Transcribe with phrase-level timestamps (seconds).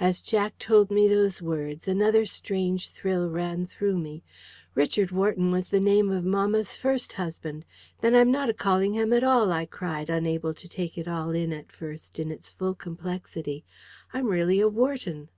[0.00, 4.24] As Jack told me those words, another strange thrill ran through me.
[4.74, 7.64] "Richard Wharton was the name of mamma's first husband.
[8.00, 11.52] Then I'm not a Callingham at all!" I cried, unable to take it all in
[11.52, 13.64] at first in its full complexity.
[14.12, 15.28] "I'm really a Wharton!"